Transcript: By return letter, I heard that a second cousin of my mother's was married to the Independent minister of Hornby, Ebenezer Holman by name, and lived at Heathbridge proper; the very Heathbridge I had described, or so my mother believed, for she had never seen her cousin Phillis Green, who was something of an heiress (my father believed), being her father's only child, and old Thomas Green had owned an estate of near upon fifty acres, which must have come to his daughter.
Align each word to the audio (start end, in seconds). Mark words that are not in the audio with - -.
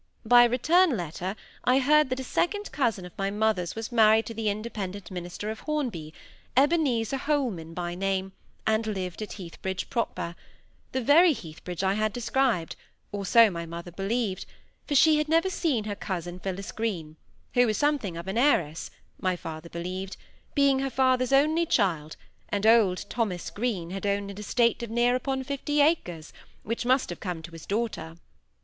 By 0.25 0.45
return 0.45 0.97
letter, 0.97 1.35
I 1.63 1.77
heard 1.77 2.09
that 2.09 2.19
a 2.19 2.23
second 2.23 2.71
cousin 2.71 3.05
of 3.05 3.15
my 3.19 3.29
mother's 3.29 3.75
was 3.75 3.91
married 3.91 4.25
to 4.25 4.33
the 4.33 4.49
Independent 4.49 5.11
minister 5.11 5.51
of 5.51 5.59
Hornby, 5.59 6.11
Ebenezer 6.57 7.17
Holman 7.17 7.75
by 7.75 7.93
name, 7.93 8.31
and 8.65 8.87
lived 8.87 9.21
at 9.21 9.33
Heathbridge 9.33 9.91
proper; 9.91 10.35
the 10.91 11.01
very 11.01 11.33
Heathbridge 11.33 11.83
I 11.83 11.93
had 11.93 12.13
described, 12.13 12.75
or 13.11 13.27
so 13.27 13.51
my 13.51 13.67
mother 13.67 13.91
believed, 13.91 14.47
for 14.87 14.95
she 14.95 15.19
had 15.19 15.29
never 15.29 15.51
seen 15.51 15.83
her 15.83 15.93
cousin 15.95 16.39
Phillis 16.39 16.71
Green, 16.71 17.15
who 17.53 17.67
was 17.67 17.77
something 17.77 18.17
of 18.17 18.27
an 18.27 18.39
heiress 18.39 18.89
(my 19.19 19.35
father 19.35 19.69
believed), 19.69 20.17
being 20.55 20.79
her 20.79 20.89
father's 20.89 21.31
only 21.31 21.67
child, 21.67 22.15
and 22.49 22.65
old 22.65 23.07
Thomas 23.07 23.51
Green 23.51 23.91
had 23.91 24.07
owned 24.07 24.31
an 24.31 24.39
estate 24.39 24.81
of 24.81 24.89
near 24.89 25.15
upon 25.15 25.43
fifty 25.43 25.79
acres, 25.79 26.33
which 26.63 26.87
must 26.87 27.11
have 27.11 27.19
come 27.19 27.43
to 27.43 27.51
his 27.51 27.67
daughter. 27.67 28.15